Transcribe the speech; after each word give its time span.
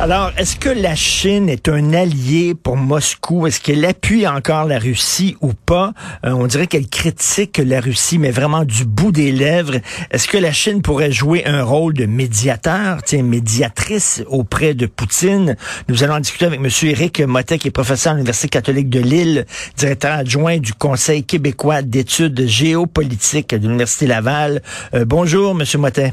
Alors, 0.00 0.30
est-ce 0.38 0.54
que 0.54 0.68
la 0.68 0.94
Chine 0.94 1.48
est 1.48 1.68
un 1.68 1.92
allié 1.92 2.54
pour 2.54 2.76
Moscou? 2.76 3.48
Est-ce 3.48 3.60
qu'elle 3.60 3.84
appuie 3.84 4.28
encore 4.28 4.64
la 4.64 4.78
Russie 4.78 5.36
ou 5.40 5.54
pas? 5.54 5.92
Euh, 6.24 6.30
on 6.30 6.46
dirait 6.46 6.68
qu'elle 6.68 6.86
critique 6.86 7.58
la 7.58 7.80
Russie, 7.80 8.18
mais 8.18 8.30
vraiment 8.30 8.64
du 8.64 8.84
bout 8.84 9.10
des 9.10 9.32
lèvres. 9.32 9.80
Est-ce 10.12 10.28
que 10.28 10.38
la 10.38 10.52
Chine 10.52 10.82
pourrait 10.82 11.10
jouer 11.10 11.44
un 11.46 11.64
rôle 11.64 11.94
de 11.94 12.06
médiateur, 12.06 13.02
tiens, 13.02 13.24
médiatrice 13.24 14.22
auprès 14.28 14.74
de 14.74 14.86
Poutine? 14.86 15.56
Nous 15.88 16.04
allons 16.04 16.14
en 16.14 16.20
discuter 16.20 16.46
avec 16.46 16.60
M. 16.60 16.70
Éric 16.84 17.20
Motet, 17.22 17.58
qui 17.58 17.66
est 17.66 17.72
professeur 17.72 18.12
à 18.12 18.16
l'Université 18.16 18.48
catholique 18.48 18.90
de 18.90 19.00
Lille, 19.00 19.46
directeur 19.76 20.12
adjoint 20.12 20.58
du 20.58 20.74
Conseil 20.74 21.24
québécois 21.24 21.82
d'études 21.82 22.46
géopolitiques 22.46 23.52
de 23.52 23.66
l'Université 23.66 24.06
Laval. 24.06 24.62
Euh, 24.94 25.04
bonjour, 25.04 25.60
M. 25.60 25.64
Motet. 25.80 26.12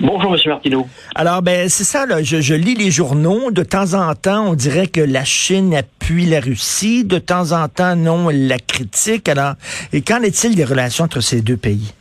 Bonjour, 0.00 0.30
Monsieur 0.30 0.50
Martineau. 0.50 0.88
Alors, 1.14 1.42
ben, 1.42 1.68
c'est 1.68 1.84
ça, 1.84 2.06
là. 2.06 2.22
Je, 2.22 2.40
je, 2.40 2.54
lis 2.54 2.74
les 2.74 2.90
journaux. 2.90 3.50
De 3.50 3.62
temps 3.62 3.92
en 3.92 4.14
temps, 4.14 4.46
on 4.48 4.54
dirait 4.54 4.86
que 4.86 5.00
la 5.00 5.24
Chine 5.24 5.74
appuie 5.74 6.24
la 6.24 6.40
Russie. 6.40 7.04
De 7.04 7.18
temps 7.18 7.52
en 7.52 7.68
temps, 7.68 7.96
non, 7.96 8.30
la 8.30 8.58
critique. 8.58 9.28
Alors, 9.28 9.54
et 9.92 10.00
qu'en 10.00 10.22
est-il 10.22 10.56
des 10.56 10.64
relations 10.64 11.04
entre 11.04 11.20
ces 11.20 11.42
deux 11.42 11.58
pays? 11.58 11.92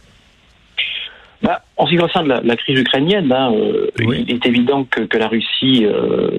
Bah, 1.44 1.62
en 1.80 1.86
ce 1.86 1.92
qui 1.92 1.98
concerne 1.98 2.28
la, 2.28 2.42
la 2.42 2.58
crise 2.58 2.78
ukrainienne, 2.78 3.32
hein, 3.32 3.54
euh, 3.54 3.88
oui. 4.00 4.26
il 4.28 4.36
est 4.36 4.46
évident 4.46 4.84
que, 4.84 5.04
que 5.04 5.18
la 5.18 5.30
Russie 5.30 5.86
euh, 5.86 6.38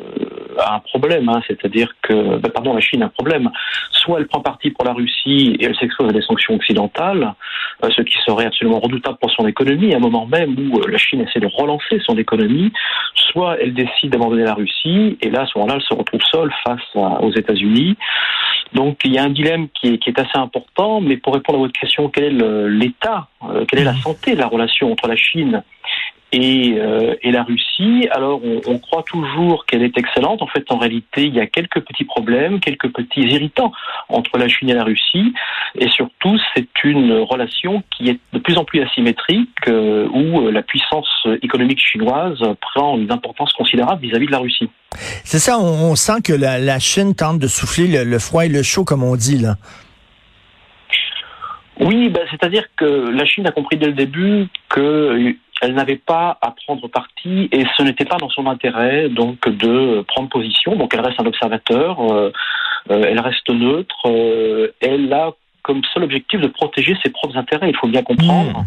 a 0.59 0.75
un 0.75 0.80
problème, 0.80 1.30
hein, 1.30 1.41
c'est-à-dire 1.49 1.95
que, 2.03 2.37
bah, 2.37 2.51
pardon, 2.53 2.75
la 2.75 2.80
Chine 2.80 3.03
a 3.03 3.07
un 3.07 3.09
problème. 3.09 3.51
Soit 3.91 4.19
elle 4.19 4.27
prend 4.27 4.41
parti 4.41 4.71
pour 4.71 4.85
la 4.85 4.93
Russie 4.93 5.57
et 5.59 5.65
elle 5.65 5.77
s'expose 5.77 6.11
à 6.11 6.13
des 6.13 6.21
sanctions 6.21 6.57
occidentales, 6.57 7.33
euh, 7.83 7.89
ce 7.97 8.03
qui 8.03 8.19
serait 8.27 8.45
absolument 8.45 8.80
redoutable 8.80 9.16
pour 9.19 9.30
son 9.30 9.47
économie, 9.47 9.95
à 9.95 9.97
un 9.97 10.01
moment 10.01 10.27
même 10.27 10.57
où 10.59 10.79
la 10.87 10.99
Chine 10.99 11.23
essaie 11.23 11.41
de 11.41 11.49
relancer 11.51 12.01
son 12.04 12.19
économie, 12.19 12.71
soit 13.15 13.57
elle 13.63 13.73
décide 13.73 14.10
d'abandonner 14.10 14.45
la 14.45 14.54
Russie, 14.54 15.16
et 15.23 15.30
là, 15.30 15.43
à 15.43 15.47
ce 15.47 15.57
moment-là, 15.57 15.77
elle 15.77 15.88
se 15.88 15.95
retrouve 15.95 16.21
seule 16.30 16.52
face 16.66 16.82
à, 16.97 17.23
aux 17.23 17.32
États-Unis. 17.32 17.97
Donc 18.75 18.99
il 19.04 19.15
y 19.15 19.19
a 19.19 19.25
un 19.25 19.30
dilemme 19.30 19.69
qui 19.71 19.95
est, 19.95 19.99
qui 19.99 20.10
est, 20.10 20.19
assez 20.21 20.38
important, 20.38 21.01
mais 21.01 21.16
pour 21.16 21.35
répondre 21.35 21.59
à 21.59 21.63
votre 21.63 21.80
question, 21.80 22.09
quel 22.09 22.25
est 22.25 22.69
l'état, 22.69 23.27
quelle 23.66 23.80
est 23.80 23.85
la 23.85 23.97
santé 23.97 24.35
de 24.35 24.38
la 24.38 24.47
relation 24.47 24.93
entre 24.93 25.09
la 25.09 25.16
Chine 25.16 25.29
et, 26.32 26.74
euh, 26.78 27.14
et, 27.23 27.30
la 27.32 27.42
Russie. 27.42 28.09
Alors, 28.12 28.40
on, 28.66 28.78
croit 28.78 29.02
toujours 29.02 29.66
qu'elle 29.66 29.82
est 29.82 29.96
excellente. 29.98 30.42
En 30.42 30.46
fait, 30.46 30.64
en 30.70 30.78
réalité, 30.78 31.24
il 31.24 31.34
y 31.34 31.40
a 31.40 31.46
quelques 31.46 31.80
petits 31.80 32.04
problèmes, 32.04 32.60
quelques 32.60 32.88
petits 32.92 33.23
irritants 33.23 33.73
entre 34.08 34.38
la 34.38 34.48
Chine 34.48 34.70
et 34.70 34.74
la 34.74 34.84
Russie. 34.84 35.32
Et 35.76 35.88
surtout, 35.88 36.38
c'est 36.54 36.68
une 36.84 37.12
relation 37.20 37.82
qui 37.96 38.10
est 38.10 38.20
de 38.32 38.38
plus 38.38 38.56
en 38.56 38.64
plus 38.64 38.80
asymétrique, 38.82 39.48
euh, 39.68 40.08
où 40.08 40.48
la 40.51 40.62
puissance 40.62 41.08
économique 41.42 41.80
chinoise 41.80 42.40
prend 42.60 42.96
une 42.98 43.10
importance 43.10 43.52
considérable 43.52 44.02
vis-à-vis 44.02 44.26
-vis 44.26 44.28
de 44.28 44.32
la 44.32 44.38
Russie. 44.38 44.70
C'est 45.24 45.38
ça, 45.38 45.58
on, 45.58 45.95
sent 45.95 46.23
que 46.24 46.32
la, 46.32 46.78
Chine 46.78 47.14
tente 47.14 47.38
de 47.38 47.46
souffler 47.48 47.86
le, 47.86 48.04
le 48.04 48.18
froid 48.18 48.45
et 48.45 48.48
le 48.48 48.62
chaud, 48.62 48.84
comme 48.84 49.02
on 49.02 49.16
dit, 49.16 49.38
là. 49.38 49.56
Oui, 51.80 52.09
ben, 52.10 52.23
c'est-à-dire 52.30 52.64
que 52.76 53.10
la 53.10 53.24
Chine 53.24 53.46
a 53.46 53.52
compris 53.52 53.76
dès 53.76 53.86
le 53.86 53.92
début 53.92 54.48
que 54.68 55.34
elle 55.62 55.74
n'avait 55.74 55.96
pas 55.96 56.38
à 56.40 56.52
prendre 56.52 56.88
parti 56.88 57.48
et 57.52 57.64
ce 57.76 57.82
n'était 57.82 58.06
pas 58.06 58.16
dans 58.16 58.30
son 58.30 58.46
intérêt 58.46 59.09
donc 59.09 59.46
de 59.48 60.02
prendre 60.08 60.28
position. 60.28 60.74
Donc 60.76 60.95
elle 60.95 61.01
reste 61.01 61.20
un 61.20 61.26
observateur, 61.26 62.01
euh, 62.01 62.32
elle 62.88 63.20
reste 63.20 63.48
neutre, 63.51 64.06
euh, 64.06 64.69
elle 64.81 65.12
a 65.12 65.32
comme 65.62 65.82
seul 65.92 66.04
objectif 66.04 66.41
de 66.41 66.47
protéger 66.47 66.97
ses 67.03 67.10
propres 67.10 67.36
intérêts. 67.36 67.69
Il 67.69 67.76
faut 67.76 67.88
bien 67.88 68.03
comprendre. 68.03 68.60
Mmh. 68.60 68.66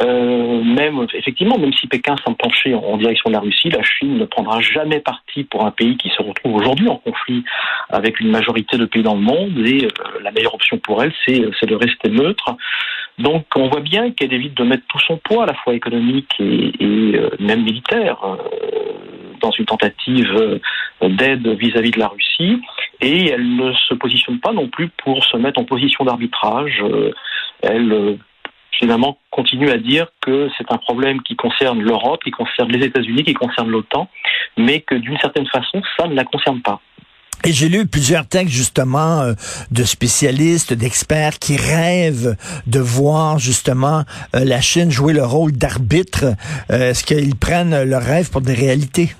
Euh, 0.00 0.62
même 0.62 1.06
effectivement, 1.12 1.58
même 1.58 1.72
si 1.72 1.88
Pékin 1.88 2.14
semble 2.24 2.36
pencher 2.36 2.72
en, 2.74 2.96
direction 2.98 3.30
de 3.30 3.34
la 3.34 3.40
Russie, 3.40 3.68
la 3.68 3.82
Chine 3.82 4.18
ne 4.18 4.24
prendra 4.24 4.60
jamais 4.60 5.00
parti 5.00 5.42
pour 5.44 5.66
un 5.66 5.72
pays 5.72 5.96
qui 5.96 6.08
se 6.10 6.22
retrouve 6.22 6.54
aujourd'hui 6.54 6.88
en 6.88 6.96
conflit 6.96 7.44
avec 7.90 8.20
une 8.20 8.30
majorité 8.30 8.78
de 8.78 8.84
pays 8.84 9.02
dans 9.02 9.14
le 9.14 9.20
monde. 9.20 9.58
Et 9.66 9.86
euh, 9.86 9.88
la 10.22 10.30
meilleure 10.30 10.54
option 10.54 10.78
pour 10.78 11.02
elle, 11.02 11.12
c'est 11.26 11.40
de 11.40 11.74
rester 11.74 12.10
neutre. 12.10 12.56
Donc, 13.18 13.46
on 13.56 13.68
voit 13.68 13.80
bien 13.80 14.12
qu'elle 14.12 14.32
évite 14.32 14.54
de 14.54 14.62
mettre 14.62 14.84
tout 14.88 15.00
son 15.00 15.16
poids, 15.16 15.42
à 15.42 15.46
la 15.46 15.54
fois 15.54 15.74
économique 15.74 16.32
et, 16.38 16.72
et 16.78 17.16
euh, 17.16 17.30
même 17.40 17.64
militaire, 17.64 18.18
dans 19.40 19.50
une 19.50 19.64
tentative 19.64 20.60
d'aide 21.00 21.46
vis-à-vis 21.48 21.90
de 21.90 21.98
la 21.98 22.08
Russie. 22.08 22.60
Et 23.00 23.30
elle 23.30 23.56
ne 23.56 23.72
se 23.72 23.94
positionne 23.94 24.38
pas 24.38 24.52
non 24.52 24.68
plus 24.68 24.88
pour 25.02 25.24
se 25.24 25.36
mettre 25.36 25.60
en 25.60 25.64
position 25.64 26.04
d'arbitrage. 26.04 26.84
Elle 27.62 28.18
finalement 28.72 29.18
continue 29.30 29.70
à 29.70 29.78
dire 29.78 30.08
que 30.20 30.48
c'est 30.56 30.70
un 30.70 30.78
problème 30.78 31.22
qui 31.22 31.36
concerne 31.36 31.80
l'Europe, 31.80 32.22
qui 32.22 32.30
concerne 32.30 32.70
les 32.70 32.84
États-Unis, 32.86 33.24
qui 33.24 33.34
concerne 33.34 33.68
l'OTAN, 33.68 34.08
mais 34.56 34.80
que 34.80 34.94
d'une 34.94 35.18
certaine 35.18 35.46
façon, 35.46 35.82
ça 35.96 36.06
ne 36.06 36.14
la 36.14 36.24
concerne 36.24 36.60
pas. 36.60 36.80
Et 37.44 37.52
j'ai 37.52 37.68
lu 37.68 37.86
plusieurs 37.86 38.26
textes 38.26 38.52
justement 38.52 39.20
euh, 39.20 39.34
de 39.70 39.84
spécialistes, 39.84 40.72
d'experts 40.72 41.38
qui 41.38 41.56
rêvent 41.56 42.36
de 42.66 42.80
voir 42.80 43.38
justement 43.38 44.02
euh, 44.34 44.44
la 44.44 44.60
Chine 44.60 44.90
jouer 44.90 45.12
le 45.12 45.24
rôle 45.24 45.52
d'arbitre. 45.52 46.34
Euh, 46.70 46.90
Est-ce 46.90 47.04
qu'ils 47.04 47.36
prennent 47.36 47.84
leur 47.84 48.02
rêve 48.02 48.30
pour 48.30 48.40
des 48.40 48.54
réalités? 48.54 49.14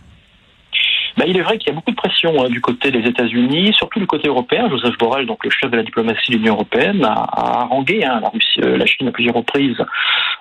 Ben, 1.19 1.25
il 1.27 1.37
est 1.37 1.43
vrai 1.43 1.59
qu'il 1.59 1.69
y 1.69 1.73
a 1.73 1.75
beaucoup 1.75 1.91
de 1.91 1.97
pression 1.97 2.45
hein, 2.45 2.49
du 2.49 2.61
côté 2.61 2.93
des 2.93 3.01
États-Unis, 3.09 3.73
surtout 3.77 3.99
du 3.99 4.07
côté 4.07 4.29
européen. 4.29 4.69
Joseph 4.71 4.97
Borrell, 4.99 5.27
donc 5.27 5.45
le 5.45 5.51
chef 5.51 5.69
de 5.69 5.77
la 5.77 5.83
diplomatie 5.83 6.31
de 6.31 6.37
l'Union 6.37 6.55
européenne, 6.55 7.05
a, 7.05 7.13
a 7.13 7.63
harangué 7.63 8.05
hein, 8.05 8.21
la, 8.23 8.29
Russie, 8.29 8.61
la 8.61 8.87
Chine 8.87 9.09
à 9.09 9.11
plusieurs 9.11 9.35
reprises 9.35 9.85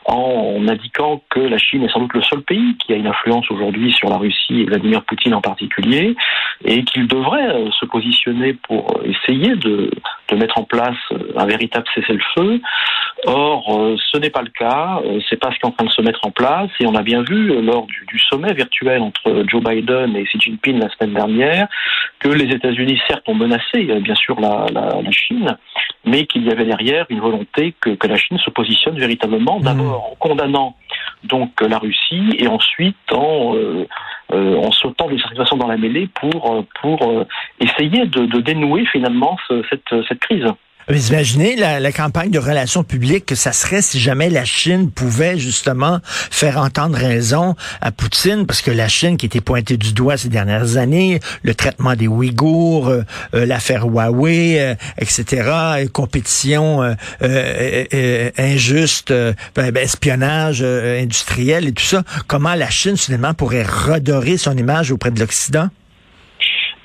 en 0.05 0.67
indiquant 0.67 1.21
que 1.29 1.39
la 1.39 1.57
Chine 1.57 1.83
est 1.83 1.89
sans 1.89 1.99
doute 1.99 2.13
le 2.13 2.21
seul 2.21 2.41
pays 2.41 2.77
qui 2.77 2.93
a 2.93 2.95
une 2.95 3.07
influence 3.07 3.49
aujourd'hui 3.51 3.91
sur 3.91 4.09
la 4.09 4.17
Russie 4.17 4.61
et 4.61 4.65
Vladimir 4.65 5.03
Poutine 5.03 5.33
en 5.33 5.41
particulier, 5.41 6.15
et 6.63 6.83
qu'il 6.83 7.07
devrait 7.07 7.65
se 7.77 7.85
positionner 7.85 8.53
pour 8.53 9.01
essayer 9.03 9.55
de, 9.55 9.91
mettre 10.33 10.59
en 10.59 10.63
place 10.63 10.97
un 11.35 11.45
véritable 11.45 11.85
cessez-le-feu. 11.95 12.61
Or, 13.25 13.97
ce 14.11 14.17
n'est 14.17 14.29
pas 14.29 14.43
le 14.43 14.49
cas, 14.49 15.01
c'est 15.27 15.39
pas 15.39 15.51
ce 15.51 15.55
qui 15.55 15.61
est 15.63 15.65
en 15.65 15.71
train 15.71 15.85
de 15.85 15.91
se 15.91 16.01
mettre 16.01 16.19
en 16.23 16.31
place, 16.31 16.69
et 16.79 16.85
on 16.85 16.95
a 16.95 17.01
bien 17.01 17.23
vu 17.23 17.61
lors 17.61 17.87
du, 17.87 18.05
du 18.07 18.19
sommet 18.19 18.53
virtuel 18.53 19.01
entre 19.01 19.43
Joe 19.47 19.63
Biden 19.63 20.15
et 20.15 20.23
Xi 20.23 20.39
Jinping 20.39 20.66
la 20.73 20.89
semaine 20.89 21.13
dernière 21.13 21.67
que 22.19 22.29
les 22.29 22.53
États-Unis 22.53 22.99
certes 23.07 23.27
ont 23.27 23.35
menacé 23.35 23.83
bien 24.01 24.15
sûr 24.15 24.39
la, 24.39 24.65
la, 24.71 25.01
la 25.01 25.11
Chine, 25.11 25.57
mais 26.05 26.25
qu'il 26.25 26.45
y 26.45 26.51
avait 26.51 26.65
derrière 26.65 27.05
une 27.09 27.19
volonté 27.19 27.73
que, 27.79 27.91
que 27.91 28.07
la 28.07 28.17
Chine 28.17 28.37
se 28.39 28.49
positionne 28.49 28.97
véritablement 28.97 29.59
d'abord 29.59 30.11
en 30.11 30.15
condamnant 30.15 30.75
donc 31.23 31.61
la 31.61 31.77
Russie 31.77 32.29
et 32.37 32.47
ensuite 32.47 32.95
en, 33.11 33.55
euh, 33.55 33.87
euh, 34.33 34.57
en 34.57 34.71
sautant 34.71 35.07
d'une 35.07 35.19
certaine 35.19 35.37
façon 35.37 35.57
dans 35.57 35.67
la 35.67 35.77
mêlée 35.77 36.07
pour, 36.19 36.65
pour 36.81 37.25
essayer 37.59 38.05
de, 38.05 38.25
de 38.25 38.39
dénouer 38.41 38.85
finalement 38.85 39.37
ce, 39.47 39.63
cette, 39.69 40.07
cette 40.07 40.19
crise. 40.19 40.45
Vous 40.89 41.09
imaginez 41.09 41.57
la, 41.57 41.91
campagne 41.91 42.31
de 42.31 42.39
relations 42.39 42.83
publiques 42.83 43.25
que 43.25 43.35
ça 43.35 43.51
serait 43.51 43.81
si 43.81 43.99
jamais 43.99 44.29
la 44.29 44.45
Chine 44.45 44.89
pouvait 44.89 45.37
justement 45.37 45.99
faire 46.05 46.57
entendre 46.57 46.97
raison 46.97 47.55
à 47.81 47.91
Poutine, 47.91 48.45
parce 48.45 48.61
que 48.61 48.71
la 48.71 48.87
Chine 48.87 49.17
qui 49.17 49.25
était 49.25 49.41
pointée 49.41 49.75
du 49.75 49.91
doigt 49.91 50.15
ces 50.15 50.29
dernières 50.29 50.77
années, 50.77 51.19
le 51.43 51.53
traitement 51.55 51.95
des 51.95 52.07
Ouïghours, 52.07 52.87
euh, 52.87 53.01
euh, 53.33 53.45
l'affaire 53.45 53.85
Huawei, 53.85 54.61
euh, 54.61 54.75
etc., 54.97 55.87
compétition 55.91 56.81
euh, 56.83 56.93
euh, 57.21 58.31
injuste, 58.37 59.13
ben, 59.55 59.75
espionnage 59.75 60.61
industriel 60.61 61.67
et 61.67 61.73
tout 61.73 61.83
ça, 61.83 62.03
comment 62.27 62.55
la 62.55 62.69
Chine 62.69 62.95
finalement 62.95 63.33
pourrait 63.33 63.63
redorer 63.63 64.37
son 64.37 64.55
image 64.55 64.91
auprès 64.91 65.11
de 65.11 65.19
l'Occident? 65.19 65.69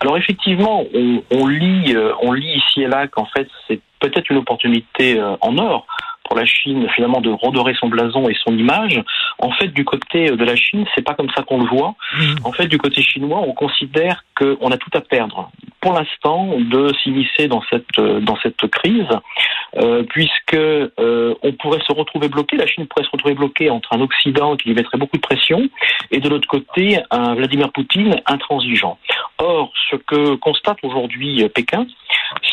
Alors 0.02 0.18
effectivement, 0.18 0.84
on, 0.92 1.22
on 1.30 1.46
lit, 1.46 1.94
on 2.20 2.32
lit 2.32 2.56
ici 2.56 2.82
et 2.82 2.88
là 2.88 3.06
qu'en 3.06 3.26
fait 3.26 3.48
c'est 3.68 3.80
peut-être 4.00 4.28
une 4.30 4.38
opportunité 4.38 5.22
en 5.40 5.56
or 5.58 5.86
pour 6.24 6.36
la 6.36 6.44
Chine 6.44 6.88
finalement 6.94 7.20
de 7.20 7.30
redorer 7.30 7.74
son 7.78 7.88
blason 7.88 8.28
et 8.28 8.36
son 8.44 8.56
image. 8.56 9.00
En 9.38 9.52
fait, 9.52 9.68
du 9.68 9.84
côté 9.84 10.26
de 10.26 10.44
la 10.44 10.56
Chine, 10.56 10.84
c'est 10.94 11.02
pas 11.02 11.14
comme 11.14 11.30
ça 11.36 11.42
qu'on 11.42 11.58
le 11.58 11.68
voit. 11.68 11.94
Mmh. 12.14 12.34
En 12.44 12.52
fait, 12.52 12.66
du 12.66 12.78
côté 12.78 13.00
chinois, 13.02 13.40
on 13.40 13.52
considère 13.52 14.24
qu'on 14.36 14.70
a 14.70 14.76
tout 14.76 14.90
à 14.94 15.00
perdre 15.00 15.50
pour 15.82 15.92
l'instant 15.92 16.58
de 16.58 16.92
s'immiscer 17.02 17.48
dans 17.48 17.62
cette 17.68 18.00
dans 18.00 18.36
cette 18.42 18.66
crise, 18.68 19.08
euh, 19.76 20.04
puisque 20.04 20.54
euh, 20.54 21.34
on 21.42 21.52
pourrait 21.52 21.82
se 21.86 21.92
retrouver 21.92 22.28
bloqué, 22.28 22.56
la 22.56 22.66
Chine 22.66 22.86
pourrait 22.86 23.04
se 23.04 23.10
retrouver 23.10 23.34
bloquée 23.34 23.68
entre 23.68 23.92
un 23.92 24.00
Occident 24.00 24.56
qui 24.56 24.68
lui 24.68 24.76
mettrait 24.76 24.96
beaucoup 24.96 25.16
de 25.16 25.22
pression 25.22 25.68
et 26.10 26.20
de 26.20 26.28
l'autre 26.28 26.48
côté 26.48 26.98
un 27.10 27.34
Vladimir 27.34 27.72
Poutine 27.72 28.20
intransigeant. 28.26 28.96
Or, 29.38 29.72
ce 29.90 29.96
que 29.96 30.36
constate 30.36 30.78
aujourd'hui 30.82 31.48
Pékin, 31.54 31.86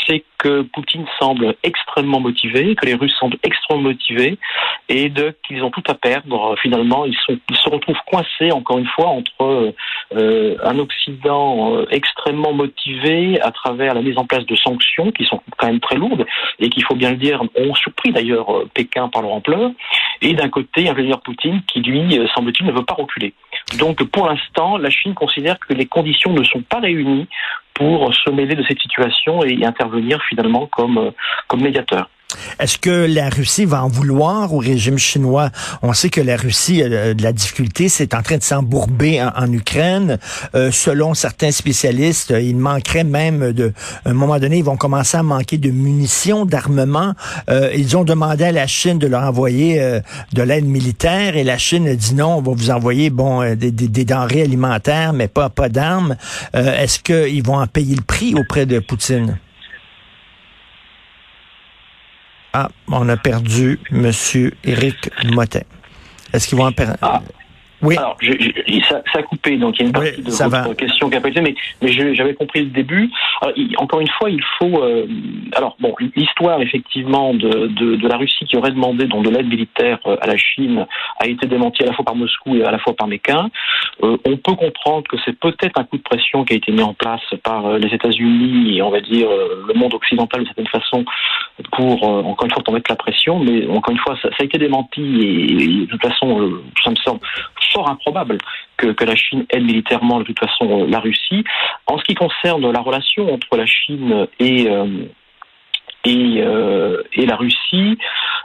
c'est 0.10 0.24
que 0.38 0.62
Poutine 0.62 1.06
semble 1.20 1.56
extrêmement 1.64 2.20
motivé, 2.20 2.76
que 2.76 2.86
les 2.86 2.96
Russes 2.96 3.16
semblent 3.20 3.38
extrêmement 3.44 3.84
motivés 3.84 4.38
et 4.88 5.12
qu'ils 5.48 5.64
ont 5.64 5.70
tout 5.70 5.84
à 5.88 5.94
perdre. 5.94 6.56
Finalement, 6.62 7.06
ils, 7.06 7.16
se 7.16 7.70
retrouvent 7.70 8.00
coincés 8.08 8.52
encore 8.52 8.80
une 8.80 8.88
fois 8.88 9.08
entre 9.08 9.74
euh, 10.16 10.56
un 10.64 10.80
Occident 10.80 11.86
extrêmement 11.92 12.54
motivé 12.54 13.40
à 13.42 13.52
travers 13.52 13.94
la 13.94 14.02
mise 14.02 14.18
en 14.18 14.26
place 14.26 14.46
de 14.46 14.56
sanctions 14.56 15.12
qui 15.12 15.26
sont 15.26 15.42
quand 15.58 15.68
même 15.68 15.80
très 15.80 15.96
lourdes. 15.96 16.26
et 16.60 16.70
qui, 16.70 16.82
faut 16.82 16.96
bien 16.96 17.12
le 17.12 17.18
dire, 17.18 17.42
ont 17.56 17.76
surpris 17.76 18.12
d'ailleurs 18.12 18.48
Pékin 18.74 19.10
par 19.10 19.22
leur 19.22 19.34
ampleur. 19.34 19.72
Et 20.22 20.34
d'un 20.34 20.50
côté, 20.50 20.90
un 20.90 20.94
Vladimir 20.94 21.22
Poutine 21.22 21.62
qui, 21.68 21.82
lui, 21.82 22.20
semble-t-il, 22.34 22.66
ne 22.66 22.72
veut 22.72 22.86
pas 22.86 22.96
reculer. 22.96 23.34
Donc, 23.78 24.04
pour 24.06 24.28
l'instant, 24.28 24.78
la 24.78 24.90
Chine 24.90 25.14
considère 25.14 25.60
que 25.60 25.74
les 25.74 25.86
conditions 25.86 26.34
ne 26.34 26.44
sont 26.44 26.62
pas 26.62 26.80
réunies 26.80 27.28
pour 27.80 28.14
se 28.14 28.30
mêler 28.30 28.56
de 28.56 28.64
cette 28.68 28.80
situation 28.80 29.42
et 29.44 29.66
intervenir 29.66 30.22
finalement 30.28 30.68
comme, 30.68 31.12
comme 31.48 31.62
médiateur. 31.62 32.10
Est-ce 32.60 32.78
que 32.78 32.90
la 32.90 33.30
Russie 33.30 33.66
va 33.66 33.84
en 33.84 33.88
vouloir 33.88 34.54
au 34.54 34.60
régime 34.60 34.98
chinois? 34.98 35.50
On 35.82 35.94
sait 35.94 36.10
que 36.10 36.22
la 36.22 36.38
Russie 36.38 36.84
a 36.84 37.14
de 37.14 37.24
la 37.24 37.34
difficulté, 37.34 37.90
c'est 37.90 38.14
en 38.14 38.22
train 38.22 38.38
de 38.38 38.44
s'embourber 38.44 39.22
en, 39.22 39.52
Ukraine. 39.52 40.20
Euh, 40.54 40.72
selon 40.72 41.16
certains 41.16 41.52
spécialistes, 41.52 42.34
il 42.40 42.58
manquerait 42.58 43.04
même 43.04 43.52
de, 43.52 43.74
à 44.06 44.10
un 44.10 44.14
moment 44.14 44.38
donné, 44.38 44.60
ils 44.60 44.64
vont 44.64 44.78
commencer 44.78 45.18
à 45.18 45.24
manquer 45.24 45.58
de 45.58 45.72
munitions, 45.72 46.46
d'armement. 46.46 47.14
Euh, 47.50 47.72
ils 47.76 47.98
ont 47.98 48.04
demandé 48.04 48.44
à 48.44 48.52
la 48.52 48.68
Chine 48.68 49.00
de 49.00 49.08
leur 49.08 49.24
envoyer 49.24 49.82
euh, 49.82 50.00
de 50.34 50.44
l'aide 50.44 50.66
militaire 50.66 51.36
et 51.36 51.44
la 51.44 51.58
Chine 51.58 51.88
a 51.88 51.96
dit 51.96 52.14
non, 52.14 52.38
on 52.38 52.42
va 52.42 52.52
vous 52.52 52.70
envoyer 52.70 53.10
bon 53.10 53.56
des, 53.56 53.72
des, 53.72 54.06
denrées 54.06 54.44
alimentaires, 54.44 55.14
mais 55.14 55.28
pas 55.28 55.50
pas 55.50 55.70
d'armes. 55.70 56.16
Est-ce 56.54 57.00
qu'ils 57.00 57.44
vont 57.44 57.60
en 57.60 57.68
payer 57.68 57.96
le 57.96 58.02
prix 58.02 58.36
auprès 58.36 58.66
de 58.66 58.80
Poutine? 58.80 59.38
Ah, 62.54 62.70
on 62.88 63.08
a 63.10 63.18
perdu 63.18 63.80
M. 63.92 64.12
Éric 64.64 65.10
Motet. 65.26 65.66
Est-ce 66.34 66.48
qu'ils 66.48 66.58
vont 66.58 66.66
en 66.66 66.72
perdre? 66.72 66.98
Ah. 67.02 67.22
Oui. 67.82 67.96
Alors, 67.98 68.18
ça, 68.90 69.02
ça, 69.14 69.20
a 69.20 69.24
coupé, 69.24 69.58
donc 69.58 69.76
il 69.78 69.82
y 69.82 69.84
a 69.84 69.88
une 69.88 69.94
partie 69.94 70.22
de 70.22 70.30
votre 70.30 70.74
question 70.74 71.10
qui 71.10 71.16
a 71.16 71.22
pas 71.22 71.30
été, 71.30 71.42
mais, 71.42 71.56
mais 71.82 71.92
j'avais 71.92 72.34
compris 72.34 72.62
le 72.62 72.72
début. 72.72 73.10
encore 73.78 74.02
une 74.02 74.10
fois, 74.10 74.30
il 74.30 74.44
faut. 74.58 74.84
Euh, 74.84 75.08
alors, 75.56 75.78
bon, 75.80 75.96
l'histoire 76.16 76.62
effectivement 76.62 77.34
de, 77.34 77.68
de, 77.68 77.96
de, 77.96 78.08
la 78.08 78.18
Russie 78.18 78.46
qui 78.46 78.58
aurait 78.58 78.72
demandé 78.72 79.06
donc 79.06 79.24
de 79.24 79.30
l'aide 79.30 79.48
militaire 79.48 80.00
euh, 80.06 80.18
à 80.22 80.28
la 80.28 80.38
Chine 80.38 80.86
a 81.20 81.28
été 81.28 81.48
démentie 81.48 81.84
à 81.84 81.88
la 81.88 81.94
fois 81.94 82.06
par 82.06 82.16
Moscou 82.16 82.56
et 82.56 82.64
à 82.64 82.72
la 82.72 82.80
fois 82.80 82.94
par 82.94 83.08
Pékin. 83.08 83.50
Euh, 84.04 84.18
on 84.26 84.38
peut 84.38 84.56
comprendre 84.56 85.08
que 85.08 85.18
c'est 85.26 85.38
peut-être 85.38 85.80
un 85.80 85.84
coup 85.84 85.98
de 85.98 86.04
pression 86.04 86.44
qui 86.44 86.54
a 86.54 86.58
été 86.58 86.72
mis 86.72 86.82
en 86.82 86.94
place 86.94 87.22
par 87.44 87.66
euh, 87.66 87.78
les 87.78 87.94
États-Unis 87.94 88.78
et 88.78 88.82
on 88.82 88.90
va 88.90 89.02
dire 89.02 89.28
le 89.68 89.74
monde 89.74 89.94
occidental 89.94 90.42
de 90.42 90.46
certaine 90.46 90.68
façon 90.68 91.06
pour 91.74 92.04
encore 92.04 92.46
une 92.46 92.52
fois 92.52 92.64
pour 92.64 92.74
mettre 92.74 92.90
la 92.90 92.96
pression, 92.96 93.40
mais 93.40 93.68
encore 93.68 93.92
une 93.92 94.00
fois 94.00 94.16
ça, 94.22 94.30
ça 94.30 94.38
a 94.40 94.44
été 94.44 94.58
démenti 94.58 95.02
et, 95.02 95.64
et, 95.64 95.68
de 95.82 95.86
toute 95.86 96.02
façon 96.02 96.52
ça 96.84 96.90
me 96.90 96.96
semble 96.96 97.20
fort 97.72 97.90
improbable 97.90 98.38
que, 98.78 98.88
que, 98.88 99.06
la 99.06 99.16
Chine 99.16 99.46
aide 99.50 99.64
militairement 99.64 100.20
de 100.20 100.26
toute 100.26 100.40
façon 100.40 100.86
la 100.86 101.00
Russie. 101.00 101.44
En 101.88 101.98
ce 101.98 102.04
qui 102.04 102.16
concerne 102.16 102.70
la 102.72 102.82
relation 102.82 103.34
entre 103.34 103.56
la 103.58 103.66
Chine 103.66 104.28
et 104.40 104.70
euh, 104.70 105.06
et, 106.06 106.36
euh, 106.40 107.04
et, 107.14 107.26
la 107.26 107.36
Russie, 107.36 107.98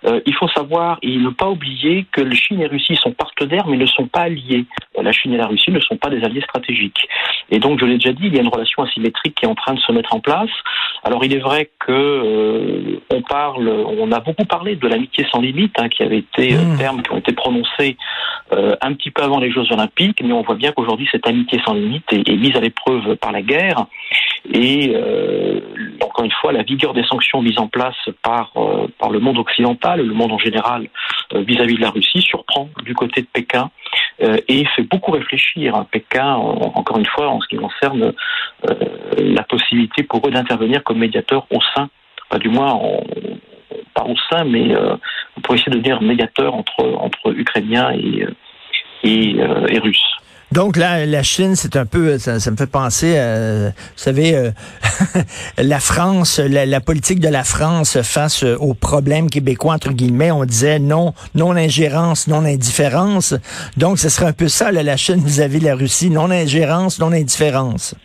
euh, 0.04 0.20
il 0.26 0.34
faut 0.34 0.48
savoir 0.48 0.98
et 1.02 1.16
ne 1.16 1.30
pas 1.30 1.48
oublier 1.48 2.04
que 2.10 2.20
la 2.20 2.34
Chine 2.34 2.60
et 2.60 2.64
la 2.64 2.68
Russie 2.68 2.96
sont 2.96 3.12
partenaires 3.12 3.68
mais 3.68 3.76
ne 3.76 3.86
sont 3.86 4.06
pas 4.06 4.22
alliés. 4.22 4.64
La 5.00 5.12
Chine 5.12 5.34
et 5.34 5.36
la 5.36 5.46
Russie 5.46 5.70
ne 5.70 5.78
sont 5.80 5.96
pas 5.96 6.10
des 6.10 6.24
alliés 6.24 6.40
stratégiques. 6.40 7.08
Et 7.50 7.60
donc, 7.60 7.78
je 7.78 7.84
l'ai 7.84 7.94
déjà 7.94 8.12
dit, 8.12 8.26
il 8.26 8.34
y 8.34 8.38
a 8.38 8.42
une 8.42 8.48
relation 8.48 8.82
asymétrique 8.82 9.36
qui 9.36 9.44
est 9.44 9.48
en 9.48 9.54
train 9.54 9.74
de 9.74 9.80
se 9.80 9.92
mettre 9.92 10.14
en 10.14 10.20
place. 10.20 10.50
Alors, 11.04 11.24
il 11.24 11.32
est 11.32 11.38
vrai 11.38 11.70
que 11.78 11.92
euh, 11.92 13.00
on 13.10 13.22
parle, 13.22 13.68
on 13.68 14.10
a 14.10 14.20
beaucoup 14.20 14.46
parlé 14.46 14.74
de 14.74 14.88
l'amitié 14.88 15.24
sans 15.30 15.40
limite, 15.40 15.78
hein, 15.78 15.88
qui 15.88 16.02
avait 16.02 16.18
été 16.18 16.54
mmh. 16.54 16.78
termes 16.78 17.02
qui 17.02 17.12
ont 17.12 17.18
été 17.18 17.32
prononcés 17.32 17.96
un 18.82 18.92
petit 18.92 19.10
peu 19.10 19.22
avant 19.22 19.40
les 19.40 19.50
Jeux 19.50 19.72
Olympiques, 19.72 20.22
mais 20.22 20.32
on 20.32 20.42
voit 20.42 20.54
bien 20.54 20.70
qu'aujourd'hui 20.70 21.08
cette 21.10 21.26
amitié 21.26 21.60
sans 21.64 21.74
limite 21.74 22.04
est, 22.12 22.28
est, 22.28 22.36
mise 22.36 22.54
à 22.54 22.60
l'épreuve 22.60 23.16
par 23.16 23.32
la 23.32 23.42
guerre. 23.42 23.86
Et 24.52 24.94
encore 26.00 26.24
une 26.24 26.32
fois, 26.32 26.52
la 26.52 26.62
vigueur 26.62 26.94
des 26.94 27.02
sanctions 27.04 27.42
mises 27.44 27.58
en 27.58 27.68
place 27.68 27.96
par 28.22 28.50
euh, 28.56 28.86
par 28.98 29.10
le 29.10 29.20
monde 29.20 29.38
occidental, 29.38 30.00
le 30.00 30.14
monde 30.14 30.32
en 30.32 30.38
général 30.38 30.88
vis-à-vis 31.32 31.74
-vis 31.74 31.76
de 31.76 31.82
la 31.82 31.90
Russie, 31.90 32.20
surprend 32.20 32.68
du 32.84 32.94
côté 32.94 33.22
de 33.22 33.26
Pékin 33.26 33.70
et 34.54 34.64
fait 34.74 34.86
beaucoup 34.92 35.12
réfléchir. 35.12 35.74
Hein. 35.74 35.86
Pékin, 35.90 36.30
encore 36.80 36.98
une 36.98 37.10
fois, 37.14 37.28
en 37.28 37.40
ce 37.40 37.48
qui 37.48 37.56
concerne 37.56 38.12
la 39.18 39.42
possibilité 39.42 40.02
pour 40.04 40.20
eux 40.26 40.30
d'intervenir 40.30 40.82
comme 40.84 40.98
médiateur 40.98 41.46
au 41.50 41.60
sein, 41.74 41.88
pas 42.30 42.38
du 42.38 42.48
moins 42.48 42.72
pas 43.96 44.04
au 44.04 44.16
sein, 44.28 44.44
mais 44.44 44.66
pour 45.42 45.54
essayer 45.54 45.72
de 45.72 45.78
devenir 45.78 46.02
médiateur 46.02 46.50
entre 46.54 46.80
entre 47.06 47.24
Ukrainiens 47.44 47.90
et 47.92 48.26
et, 49.04 49.36
euh, 49.38 49.66
et 49.68 49.78
russes. 49.78 50.16
Donc 50.54 50.76
là, 50.76 51.04
la 51.04 51.24
Chine, 51.24 51.56
c'est 51.56 51.74
un 51.74 51.84
peu, 51.84 52.16
ça, 52.16 52.34
me 52.34 52.56
fait 52.56 52.68
penser, 52.68 53.18
à, 53.18 53.70
vous 53.70 53.72
savez, 53.96 54.36
euh, 54.36 54.52
la 55.58 55.80
France, 55.80 56.38
la, 56.38 56.80
politique 56.80 57.18
de 57.18 57.26
la 57.26 57.42
France 57.42 58.00
face 58.02 58.44
aux 58.44 58.74
problèmes 58.74 59.28
québécois 59.28 59.74
entre 59.74 59.90
guillemets, 59.90 60.30
on 60.30 60.44
disait 60.44 60.78
non, 60.78 61.12
non 61.34 61.56
ingérence, 61.56 62.28
non 62.28 62.44
indifférence. 62.44 63.34
Donc 63.76 63.98
ce 63.98 64.08
serait 64.08 64.26
un 64.26 64.32
peu 64.32 64.46
ça, 64.46 64.70
là, 64.70 64.84
la 64.84 64.96
Chine 64.96 65.20
vis-à-vis 65.24 65.58
de 65.58 65.64
la 65.64 65.74
Russie, 65.74 66.08
non 66.08 66.30
ingérence, 66.30 67.00
non 67.00 67.10
indifférence. 67.10 67.96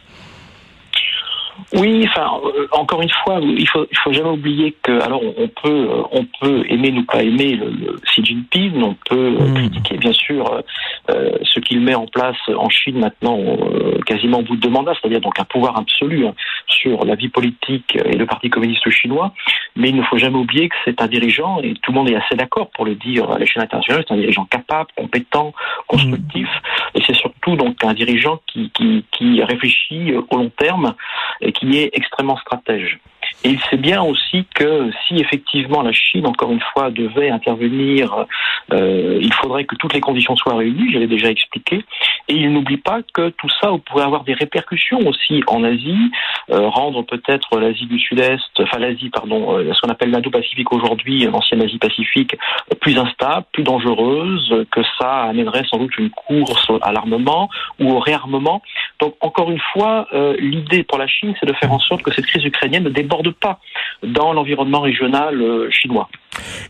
Oui, 1.74 2.04
enfin, 2.07 2.31
euh, 2.45 2.68
encore 2.71 3.01
une 3.01 3.12
fois, 3.24 3.39
il 3.42 3.68
faut, 3.68 3.86
il 3.92 3.98
faut 4.00 4.12
jamais 4.12 4.30
oublier 4.30 4.75
que, 4.81 5.04
alors, 5.04 5.21
on 5.24 5.48
peut, 5.48 5.88
euh, 5.89 6.01
on 6.12 6.25
peut 6.42 6.66
aimer 6.68 6.92
ou 6.98 7.04
pas 7.04 7.21
aimer 7.21 7.56
le, 7.56 7.69
le 7.69 8.00
Xi 8.06 8.25
Jinping, 8.25 8.81
on 8.81 8.95
peut 9.07 9.30
mm. 9.30 9.54
critiquer 9.54 9.98
bien 9.98 10.13
sûr 10.13 10.63
euh, 11.12 11.31
ce 11.44 11.60
qu'il 11.60 11.81
met 11.81 11.94
en 11.94 12.07
place 12.07 12.38
en 12.48 12.69
Chine 12.69 13.00
maintenant, 13.00 13.38
euh, 13.39 14.00
quasiment 14.07 14.39
au 14.39 14.42
bout 14.42 14.56
de 14.56 14.62
deux 14.62 14.69
mandats, 14.69 14.94
c'est-à-dire 15.00 15.21
donc 15.21 15.39
un 15.39 15.44
pouvoir 15.44 15.77
absolu 15.77 16.25
hein, 16.25 16.33
sur 16.68 17.06
la 17.06 17.13
vie 17.13 17.30
politique 17.30 17.95
et 17.95 18.18
le 18.18 18.25
Parti 18.25 18.50
communiste 18.50 18.89
chinois. 18.89 19.33
Mais 19.75 19.89
il 19.89 19.95
ne 19.95 20.04
faut 20.04 20.18
jamais 20.18 20.38
oublier 20.38 20.69
que 20.69 20.75
c'est 20.86 21.00
un 21.01 21.07
dirigeant, 21.07 21.60
et 21.62 21.75
tout 21.83 21.92
le 21.92 21.98
monde 21.98 22.10
est 22.10 22.16
assez 22.16 22.36
d'accord 22.36 22.71
pour 22.71 22.86
le 22.86 22.95
dire 22.95 23.30
à 23.30 23.38
l'échelle 23.38 23.62
internationale, 23.62 24.04
c'est 24.07 24.13
un 24.13 24.18
dirigeant 24.18 24.45
capable, 24.45 24.89
compétent, 24.98 25.54
constructif, 25.86 26.48
mm. 26.48 26.98
et 26.98 27.04
c'est 27.06 27.16
surtout 27.16 27.39
donc 27.48 27.84
un 27.84 27.94
dirigeant 27.94 28.42
qui, 28.48 29.44
réfléchit 29.44 30.14
au 30.14 30.38
long 30.38 30.50
terme 30.50 30.96
et 31.42 31.52
qui 31.52 31.78
est 31.78 31.90
extrêmement 31.94 32.38
stratège. 32.38 33.00
Et 33.44 33.52
il 33.52 33.60
sait 33.70 33.78
bien 33.78 34.02
aussi 34.02 34.46
que 34.54 34.92
si 35.08 35.16
effectivement 35.16 35.82
la 35.82 35.94
Chine, 35.94 36.28
encore 36.28 36.52
une 36.52 36.60
fois, 36.74 36.92
devait 36.92 37.30
intervenir, 37.30 38.26
euh, 38.74 39.20
il 39.22 39.34
faudrait 39.34 39.64
que 39.64 39.76
toutes 39.76 39.94
les 39.94 40.02
conditions 40.02 40.36
soient 40.36 40.58
réunies, 40.58 40.92
je 40.92 41.00
l'ai 41.00 41.08
déjà 41.08 41.30
expliqué. 41.30 41.86
Et 42.28 42.34
il 42.34 42.52
n'oublie 42.52 42.78
pas 42.78 43.00
que 43.14 43.30
tout 43.30 43.50
ça 43.62 43.72
pourrait 43.86 44.04
avoir 44.04 44.24
des 44.24 44.34
répercussions 44.34 45.00
aussi 45.08 45.42
en 45.48 45.64
Asie, 45.64 46.12
euh, 46.50 46.68
rendre 46.68 47.04
peut-être 47.04 47.60
l'Asie 47.60 47.86
du 47.86 48.00
Sud-Est, 48.00 48.60
enfin 48.60 48.78
l'Asie, 48.78 49.10
pardon, 49.10 49.58
euh, 49.58 49.74
ce 49.74 49.82
qu'on 49.82 49.90
appelle 49.90 50.12
l'Indo-Pacifique 50.12 50.72
aujourd'hui, 50.74 51.24
l'ancienne 51.24 51.62
Asie-Pacifique, 51.62 52.36
plus 52.81 52.98
instable, 52.98 53.46
plus 53.54 53.64
dangereuse, 53.64 54.66
que 54.72 54.81
ça 55.00 55.24
amènerait 55.24 55.64
sans 55.69 55.78
doute 55.78 55.98
une 55.98 56.10
course 56.10 56.72
à 56.81 56.92
l'armement 56.92 57.50
ou 57.80 57.92
au 57.92 58.00
réarmement. 58.00 58.62
Donc 59.00 59.16
encore 59.22 59.50
une 59.50 59.62
fois, 59.74 60.08
euh, 60.14 60.36
l'idée 60.40 60.84
pour 60.84 60.98
la 60.98 61.08
Chine, 61.08 61.34
c'est 61.40 61.46
de 61.46 61.54
faire 61.54 61.72
en 61.72 61.80
sorte 61.80 62.02
que 62.02 62.14
cette 62.14 62.26
crise 62.26 62.44
ukrainienne 62.44 62.84
ne 62.84 62.90
déborde 62.90 63.29
pas 63.31 63.59
dans 64.04 64.33
l'environnement 64.33 64.81
régional 64.81 65.42
euh, 65.42 65.69
chinois. 65.71 66.09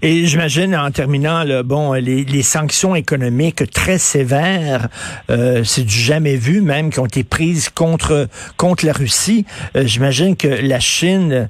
Et 0.02 0.26
j'imagine, 0.26 0.76
en 0.76 0.90
terminant, 0.90 1.44
bon, 1.64 1.94
les, 1.94 2.42
sanctions 2.42 2.96
économiques 2.96 3.70
très 3.72 3.98
sévères, 3.98 4.88
euh, 5.30 5.64
c'est 5.64 5.84
du 5.84 5.96
jamais 5.96 6.38
vu, 6.38 6.62
même 6.62 6.92
qui 6.92 7.00
ont 7.00 7.06
été 7.06 7.24
prises 7.24 7.70
contre 7.70 8.28
contre 8.58 8.86
la 8.86 8.94
Russie. 8.94 9.46
Euh, 9.76 9.84
j'imagine 9.86 10.38
que 10.38 10.48
la 10.48 10.80
Chine, 10.80 11.50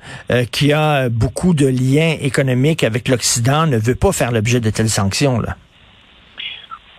qui 0.51 0.73
a 0.73 1.09
beaucoup 1.09 1.53
de 1.53 1.67
liens 1.67 2.15
économiques 2.19 2.83
avec 2.83 3.07
l'Occident, 3.07 3.67
ne 3.67 3.77
veut 3.77 3.95
pas 3.95 4.11
faire 4.11 4.31
l'objet 4.31 4.59
de 4.59 4.69
telles 4.69 4.89
sanctions 4.89 5.39
là. 5.39 5.55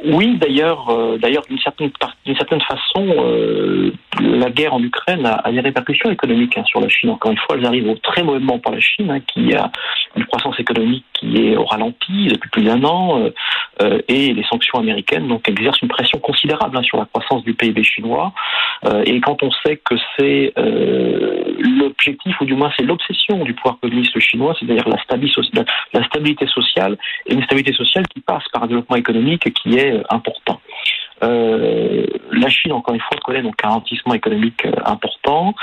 Oui, 0.04 0.38
d'ailleurs, 0.38 0.88
euh, 0.88 1.18
d'ailleurs 1.18 1.42
d'une 1.48 1.58
certaine 1.58 2.60
façon, 2.62 3.06
euh, 3.06 3.92
la 4.20 4.50
guerre 4.50 4.74
en 4.74 4.82
Ukraine 4.82 5.26
a, 5.26 5.40
a 5.44 5.52
des 5.52 5.60
répercussions 5.60 6.10
économiques 6.10 6.56
hein, 6.56 6.64
sur 6.64 6.80
la 6.80 6.88
Chine. 6.88 7.10
Encore 7.10 7.30
une 7.32 7.38
fois, 7.38 7.56
elles 7.56 7.66
arrivent 7.66 7.88
au 7.88 7.96
très 7.96 8.22
mauvais 8.22 8.38
moment 8.38 8.58
pour 8.58 8.72
la 8.72 8.80
Chine, 8.80 9.10
hein, 9.10 9.20
qui 9.20 9.54
a 9.54 9.70
une 10.16 10.24
croissance 10.24 10.58
économique 10.58 11.04
qui 11.12 11.36
est 11.36 11.56
au 11.56 11.64
ralenti 11.64 12.28
depuis 12.28 12.50
plus 12.50 12.64
d'un 12.64 12.82
an, 12.84 13.20
euh, 13.20 13.30
euh 13.80 14.00
et 14.08 14.32
les 14.32 14.44
sanctions 14.44 14.78
américaines 14.78 15.28
donc 15.28 15.48
exercent 15.48 15.82
une 15.82 15.88
pression 15.88 16.18
considérable 16.18 16.76
hein, 16.76 16.82
sur 16.82 16.98
la 16.98 17.06
croissance 17.06 17.44
du 17.44 17.54
PIB 17.54 17.82
chinois. 17.82 18.32
Euh, 18.84 19.02
et 19.06 19.20
quand 19.20 19.42
on 19.42 19.50
sait 19.64 19.76
que 19.76 19.94
c'est 20.16 20.52
l'objectif, 20.56 22.40
ou 22.40 22.44
du 22.44 22.54
moins 22.54 22.70
c'est 22.76 22.84
l'obsession 22.84 23.44
du 23.44 23.54
pouvoir 23.54 23.78
communiste 23.80 24.18
chinois, 24.18 24.54
c'est-à-dire 24.58 24.88
la, 24.88 24.98
stabilité 25.02 26.46
sociale, 26.46 26.96
et 27.26 27.34
une 27.34 27.42
stabilité 27.44 27.72
sociale 27.72 28.06
qui 28.08 28.20
passe 28.20 28.44
par 28.52 28.64
un 28.64 28.66
développement 28.66 28.96
économique 28.96 29.52
qui 29.54 29.76
est 29.76 29.92
euh, 29.92 30.02
important. 30.10 30.60
Euh, 31.22 32.06
la 32.32 32.48
Chine, 32.48 32.72
encore 32.72 32.94
une 32.94 33.00
fois, 33.00 33.16
connaît 33.22 33.42
donc 33.42 33.54
un 33.62 33.68
ralentissement 33.68 34.14
économique 34.14 34.64
euh, 34.64 34.72
important. 34.86 35.54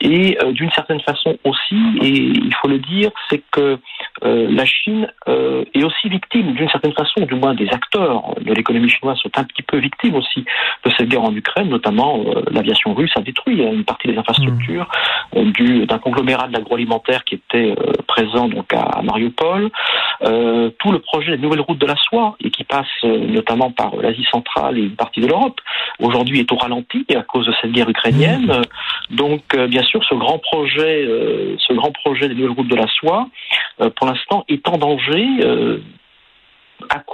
Et 0.00 0.36
d'une 0.50 0.70
certaine 0.72 1.00
façon 1.00 1.38
aussi, 1.44 1.76
et 2.02 2.10
il 2.10 2.54
faut 2.60 2.68
le 2.68 2.78
dire, 2.78 3.10
c'est 3.30 3.42
que 3.50 3.78
euh, 4.24 4.46
la 4.50 4.64
Chine 4.64 5.08
euh, 5.28 5.64
est 5.74 5.84
aussi 5.84 6.08
victime, 6.08 6.54
d'une 6.54 6.68
certaine 6.68 6.92
façon, 6.92 7.20
du 7.26 7.34
moins 7.34 7.54
des 7.54 7.68
acteurs 7.68 8.34
de 8.40 8.52
l'économie 8.52 8.88
chinoise 8.88 9.18
sont 9.18 9.30
un 9.36 9.44
petit 9.44 9.62
peu 9.62 9.78
victimes 9.78 10.14
aussi 10.14 10.44
de 10.84 10.90
cette 10.96 11.08
guerre 11.08 11.24
en 11.24 11.34
Ukraine, 11.34 11.68
notamment 11.68 12.24
euh, 12.26 12.42
l'aviation 12.50 12.94
russe 12.94 13.12
a 13.16 13.20
détruit 13.20 13.62
une 13.62 13.84
partie 13.84 14.08
des 14.08 14.16
infrastructures 14.16 14.88
du 15.34 15.86
d'un 15.86 15.98
conglomérat 15.98 16.48
de 16.48 16.54
l'agroalimentaire 16.54 17.24
qui 17.24 17.34
était 17.34 17.74
présent 18.06 18.48
donc 18.48 18.72
à, 18.72 19.02
Mariupol. 19.02 19.70
Tout 20.20 20.92
le 20.92 20.98
projet 20.98 21.36
des 21.36 21.42
nouvelles 21.42 21.60
routes 21.60 21.78
de 21.78 21.86
la 21.86 21.96
soie 21.96 22.36
et 22.42 22.50
qui 22.50 22.64
passe 22.64 22.86
notamment 23.02 23.70
par 23.70 23.96
l'Asie 23.96 24.26
centrale 24.30 24.78
et 24.78 24.82
une 24.82 24.96
partie 24.96 25.20
de 25.20 25.26
l'Europe, 25.26 25.60
aujourd'hui 26.00 26.40
est 26.40 26.52
au 26.52 26.56
ralenti 26.56 27.04
à 27.14 27.22
cause 27.22 27.46
de 27.46 27.52
cette 27.60 27.72
guerre 27.72 27.88
ukrainienne. 27.88 28.62
Donc, 29.10 29.56
bien 29.68 29.82
sûr, 29.82 30.02
ce 30.04 30.14
grand 30.14 30.38
projet, 30.38 31.06
ce 31.58 31.72
grand 31.74 31.92
projet 31.92 32.28
des 32.28 32.34
nouvelles 32.34 32.56
routes 32.56 32.68
de 32.68 32.76
la 32.76 32.86
soie, 32.88 33.28
pour 33.78 34.06
l'instant, 34.06 34.44
est 34.48 34.66
en 34.68 34.78
danger 34.78 35.26
euh, 35.42 35.78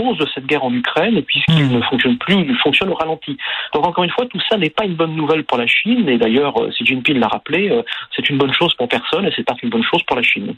cause 0.02 0.18
de 0.18 0.26
cette 0.34 0.46
guerre 0.46 0.64
en 0.64 0.72
Ukraine 0.72 1.16
et 1.16 1.22
puisqu'il 1.22 1.66
hmm. 1.66 1.76
ne 1.76 1.82
fonctionne 1.82 2.18
plus, 2.18 2.34
il 2.34 2.56
fonctionne 2.62 2.90
au 2.90 2.94
ralenti. 2.94 3.36
Donc 3.74 3.86
encore 3.86 4.04
une 4.04 4.10
fois, 4.10 4.26
tout 4.26 4.40
ça 4.48 4.56
n'est 4.56 4.70
pas 4.70 4.84
une 4.84 4.94
bonne 4.94 5.14
nouvelle 5.14 5.44
pour 5.44 5.58
la 5.58 5.66
Chine 5.66 6.08
et 6.08 6.18
d'ailleurs, 6.18 6.60
euh, 6.60 6.70
Xi 6.70 6.84
Jinping 6.84 7.18
l'a 7.18 7.28
rappelé, 7.28 7.70
euh, 7.70 7.82
c'est 8.14 8.28
une 8.28 8.38
bonne 8.38 8.52
chose 8.52 8.74
pour 8.74 8.88
personne 8.88 9.26
et 9.26 9.32
c'est 9.34 9.44
pas 9.44 9.54
une 9.62 9.70
bonne 9.70 9.84
chose 9.84 10.02
pour 10.04 10.16
la 10.16 10.22
Chine. 10.22 10.54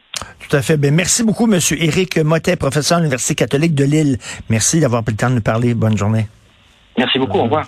Tout 0.48 0.56
à 0.56 0.62
fait. 0.62 0.76
Ben, 0.76 0.94
merci 0.94 1.24
beaucoup, 1.24 1.46
Monsieur 1.46 1.80
Éric 1.82 2.18
Motet, 2.18 2.56
professeur 2.56 2.98
à 2.98 3.00
l'Université 3.00 3.34
catholique 3.34 3.74
de 3.74 3.84
Lille. 3.84 4.18
Merci 4.48 4.80
d'avoir 4.80 5.02
pris 5.02 5.12
le 5.12 5.18
temps 5.18 5.30
de 5.30 5.36
nous 5.36 5.42
parler. 5.42 5.74
Bonne 5.74 5.96
journée. 5.96 6.26
Merci 6.96 7.18
beaucoup. 7.18 7.38
Au 7.38 7.44
revoir. 7.44 7.66